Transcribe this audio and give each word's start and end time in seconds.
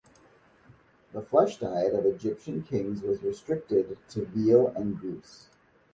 The 1.13 1.21
flesh 1.21 1.59
diet 1.59 1.93
of 1.93 2.07
Egyptian 2.07 2.63
kings 2.63 3.03
was 3.03 3.21
restricted 3.21 3.99
to 4.09 4.25
veal 4.25 4.69
and 4.75 4.99
goose. 4.99 5.47